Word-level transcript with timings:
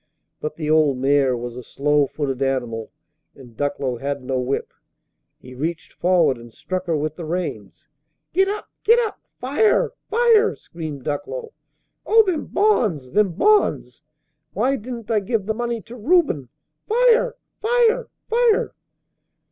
But 0.39 0.55
the 0.55 0.67
old 0.67 0.97
mare 0.97 1.37
was 1.37 1.55
a 1.55 1.61
slow 1.61 2.07
footed 2.07 2.41
animal; 2.41 2.91
and 3.35 3.55
Ducklow 3.55 3.97
had 3.97 4.23
no 4.23 4.39
whip. 4.39 4.73
He 5.37 5.53
reached 5.53 5.93
forward 5.93 6.39
and 6.39 6.51
struck 6.51 6.85
her 6.87 6.97
with 6.97 7.17
the 7.17 7.23
reins. 7.23 7.87
"Git 8.33 8.47
up! 8.47 8.67
git 8.83 8.97
up! 8.97 9.19
Fire! 9.39 9.91
fire!" 10.09 10.55
screamed 10.55 11.03
Ducklow. 11.03 11.53
"Oh, 12.03 12.23
them 12.23 12.45
bonds! 12.47 13.11
them 13.11 13.33
bonds! 13.33 14.01
Why 14.53 14.75
didn't 14.75 15.11
I 15.11 15.19
give 15.19 15.45
the 15.45 15.53
money 15.53 15.83
to 15.83 15.95
Reuben? 15.95 16.49
Fire! 16.87 17.35
fire! 17.61 18.09
fire!" 18.27 18.73